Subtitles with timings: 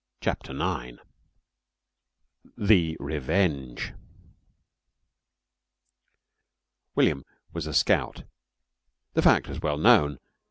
[0.19, 0.97] CHAPTER IX
[2.57, 3.93] THE REVENGE
[6.95, 8.23] William was a scout.
[9.13, 10.17] The fact was well known.